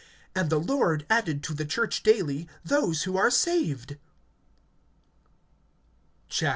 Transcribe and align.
And 0.33 0.49
the 0.49 0.59
Lord 0.59 1.05
added 1.11 1.43
to 1.43 1.53
the 1.53 1.63
church 1.63 2.01
daily 2.01 2.47
those 2.65 3.03
who 3.03 3.17
are 3.17 3.29
saved[2:47]. 3.29 3.99